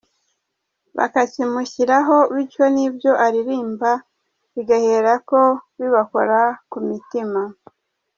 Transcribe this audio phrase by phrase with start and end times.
[0.97, 3.91] bakakimushyiraho bityo n’ibyo aririmba
[4.53, 5.39] bigaherako
[5.77, 6.39] bibakora
[6.71, 7.41] ku mitima.